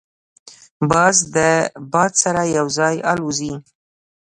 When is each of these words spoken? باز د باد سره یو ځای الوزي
باز 0.89 1.15
د 1.35 1.37
باد 1.93 2.11
سره 2.23 2.41
یو 2.57 2.67
ځای 2.77 2.95
الوزي 3.11 3.53